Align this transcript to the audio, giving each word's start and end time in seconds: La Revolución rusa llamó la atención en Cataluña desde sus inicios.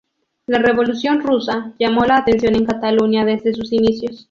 La 0.47 0.57
Revolución 0.57 1.21
rusa 1.21 1.75
llamó 1.77 2.05
la 2.05 2.17
atención 2.17 2.55
en 2.55 2.65
Cataluña 2.65 3.23
desde 3.23 3.53
sus 3.53 3.71
inicios. 3.71 4.19